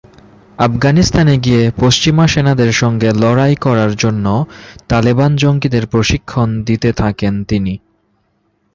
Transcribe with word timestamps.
আফগানিস্তানে 0.59 1.35
গিয়ে 1.37 1.63
পশ্চিমা 1.79 2.25
সেনাদের 2.27 2.71
সঙ্গে 2.71 3.09
লড়াই 3.13 3.55
করার 3.55 3.91
জন্য 3.95 4.25
তালেবান 4.87 5.31
জঙ্গিদের 5.35 5.85
প্রশিক্ষণ 5.87 6.49
দিতে 6.63 6.89
থাকেন 6.93 7.33
তিনি। 7.43 7.73